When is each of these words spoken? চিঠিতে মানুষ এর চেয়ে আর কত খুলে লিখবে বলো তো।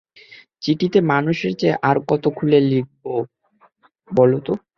চিঠিতে 0.61 0.99
মানুষ 1.11 1.37
এর 1.47 1.53
চেয়ে 1.59 1.79
আর 1.89 1.97
কত 2.09 2.23
খুলে 2.37 2.59
লিখবে 2.69 3.13
বলো 4.09 4.37
তো। 4.45 4.53